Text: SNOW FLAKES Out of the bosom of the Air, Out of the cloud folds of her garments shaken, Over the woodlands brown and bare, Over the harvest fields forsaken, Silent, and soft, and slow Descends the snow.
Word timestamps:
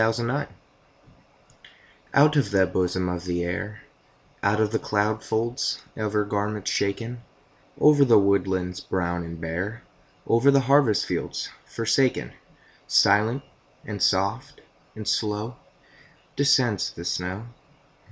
SNOW 0.01 0.13
FLAKES 0.15 0.51
Out 2.15 2.35
of 2.35 2.49
the 2.49 2.65
bosom 2.65 3.07
of 3.07 3.25
the 3.25 3.43
Air, 3.43 3.81
Out 4.41 4.59
of 4.59 4.71
the 4.71 4.79
cloud 4.79 5.23
folds 5.23 5.83
of 5.95 6.13
her 6.13 6.25
garments 6.25 6.71
shaken, 6.71 7.21
Over 7.79 8.03
the 8.03 8.17
woodlands 8.17 8.79
brown 8.79 9.21
and 9.23 9.39
bare, 9.39 9.83
Over 10.25 10.49
the 10.49 10.61
harvest 10.61 11.05
fields 11.05 11.49
forsaken, 11.65 12.33
Silent, 12.87 13.43
and 13.85 14.01
soft, 14.01 14.61
and 14.95 15.07
slow 15.07 15.57
Descends 16.35 16.89
the 16.91 17.05
snow. 17.05 17.45